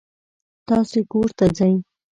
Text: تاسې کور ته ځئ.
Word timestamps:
تاسې 0.67 0.99
کور 1.11 1.29
ته 1.37 1.45
ځئ. 1.57 1.73